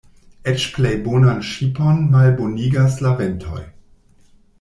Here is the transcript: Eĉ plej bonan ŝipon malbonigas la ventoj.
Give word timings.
Eĉ 0.51 0.63
plej 0.77 0.93
bonan 1.07 1.43
ŝipon 1.49 2.01
malbonigas 2.15 2.97
la 3.07 3.13
ventoj. 3.21 3.61